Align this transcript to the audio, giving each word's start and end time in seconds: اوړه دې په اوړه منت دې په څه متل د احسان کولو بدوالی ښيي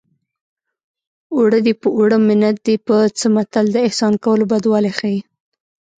اوړه 1.35 1.59
دې 1.65 1.73
په 1.81 1.87
اوړه 1.97 2.17
منت 2.27 2.57
دې 2.65 2.75
په 2.87 2.95
څه 3.17 3.25
متل 3.35 3.65
د 3.71 3.77
احسان 3.87 4.13
کولو 4.23 4.45
بدوالی 4.51 4.91
ښيي 4.99 5.19